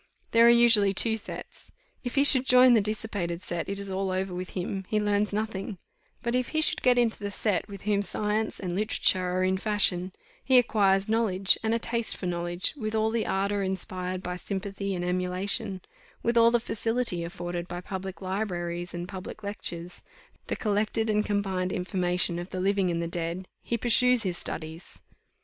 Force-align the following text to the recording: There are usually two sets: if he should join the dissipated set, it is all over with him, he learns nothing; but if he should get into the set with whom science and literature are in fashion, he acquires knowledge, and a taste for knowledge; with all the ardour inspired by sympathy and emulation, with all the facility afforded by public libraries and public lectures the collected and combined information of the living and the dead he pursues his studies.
There 0.31 0.47
are 0.47 0.49
usually 0.49 0.95
two 0.95 1.15
sets: 1.15 1.71
if 2.03 2.15
he 2.15 2.23
should 2.23 2.43
join 2.47 2.73
the 2.73 2.81
dissipated 2.81 3.39
set, 3.39 3.69
it 3.69 3.77
is 3.77 3.91
all 3.91 4.09
over 4.09 4.33
with 4.33 4.49
him, 4.57 4.83
he 4.87 4.99
learns 4.99 5.31
nothing; 5.31 5.77
but 6.23 6.33
if 6.33 6.47
he 6.47 6.59
should 6.61 6.81
get 6.81 6.97
into 6.97 7.19
the 7.19 7.29
set 7.29 7.67
with 7.67 7.83
whom 7.83 8.01
science 8.01 8.59
and 8.59 8.73
literature 8.73 9.21
are 9.29 9.43
in 9.43 9.59
fashion, 9.59 10.11
he 10.43 10.57
acquires 10.57 11.07
knowledge, 11.07 11.55
and 11.61 11.75
a 11.75 11.77
taste 11.77 12.17
for 12.17 12.25
knowledge; 12.25 12.73
with 12.75 12.95
all 12.95 13.11
the 13.11 13.27
ardour 13.27 13.61
inspired 13.61 14.23
by 14.23 14.37
sympathy 14.37 14.95
and 14.95 15.05
emulation, 15.05 15.81
with 16.23 16.35
all 16.35 16.49
the 16.49 16.59
facility 16.59 17.23
afforded 17.23 17.67
by 17.67 17.79
public 17.79 18.23
libraries 18.23 18.95
and 18.95 19.07
public 19.07 19.43
lectures 19.43 20.01
the 20.47 20.55
collected 20.55 21.11
and 21.11 21.27
combined 21.27 21.71
information 21.71 22.39
of 22.39 22.49
the 22.49 22.59
living 22.59 22.89
and 22.89 23.03
the 23.03 23.07
dead 23.07 23.47
he 23.61 23.77
pursues 23.77 24.23
his 24.23 24.35
studies. 24.35 24.99